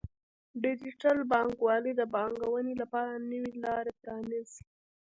[0.63, 4.59] ډیجیټل بانکوالي د پانګونې لپاره نوې لارې پرانیزي.